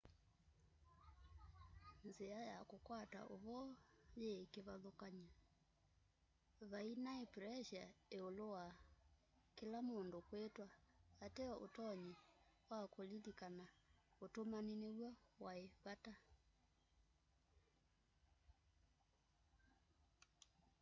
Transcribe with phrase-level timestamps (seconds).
[2.07, 3.69] nzia ya kukwata uvoo
[4.19, 5.33] yii kivathukany'o
[6.71, 7.85] vai nai pressure
[8.17, 8.65] iulu wa
[9.57, 10.67] kila mundu kwitwa
[11.25, 12.13] ateo utonyi
[12.69, 13.65] wa kulilikana
[14.25, 15.09] utumani niw'o
[15.43, 16.13] wai vata